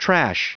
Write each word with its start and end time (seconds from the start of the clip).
Trash. 0.00 0.48